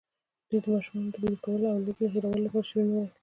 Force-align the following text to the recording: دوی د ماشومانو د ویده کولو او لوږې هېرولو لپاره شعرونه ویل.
دوی 0.47 0.59
د 0.63 0.65
ماشومانو 0.73 1.09
د 1.13 1.15
ویده 1.21 1.39
کولو 1.45 1.65
او 1.73 1.77
لوږې 1.85 2.07
هېرولو 2.13 2.43
لپاره 2.45 2.67
شعرونه 2.69 2.93
ویل. 2.99 3.11